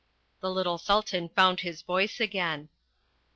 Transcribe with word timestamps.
The 0.39 0.49
little 0.49 0.79
Sultan 0.79 1.29
found 1.29 1.59
his 1.59 1.83
voice 1.83 2.19
again. 2.19 2.69